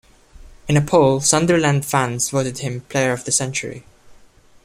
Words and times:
In 0.67 0.77
a 0.77 0.81
poll 0.81 1.19
Sunderland 1.21 1.85
fans 1.85 2.31
voted 2.31 2.57
him 2.57 2.81
player 2.89 3.11
of 3.11 3.23
the 3.23 3.31
century. 3.31 3.85